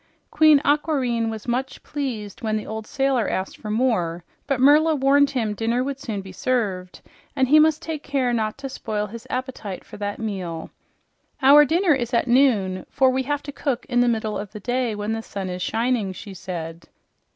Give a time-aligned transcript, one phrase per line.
[0.31, 5.29] Queen Aquareine was much pleased when the old sailor asked for more, but Merla warned
[5.29, 7.01] him dinner would soon be served
[7.35, 10.71] and he must take care not to spoil his appetite for that meal.
[11.43, 14.59] "Our dinner is at noon, for we have to cook in the middle of the
[14.59, 16.87] day when the sun is shining," she said.